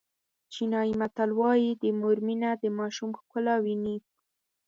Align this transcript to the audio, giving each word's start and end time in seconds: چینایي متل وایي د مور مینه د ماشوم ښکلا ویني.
چینایي 0.53 0.93
متل 1.01 1.29
وایي 1.39 1.71
د 1.81 1.83
مور 1.99 2.17
مینه 2.27 2.49
د 2.63 2.65
ماشوم 2.77 3.09
ښکلا 3.19 3.55
ویني. 3.65 3.97